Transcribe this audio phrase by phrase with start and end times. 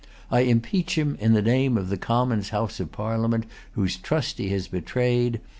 [0.31, 4.49] I impeach him in the name of the Commons' House of Parliament, whose trust he
[4.49, 5.39] has betrayed.